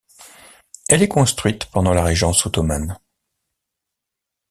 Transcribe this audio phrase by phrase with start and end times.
[0.89, 2.97] Elle est construite pendant la régence ottomane.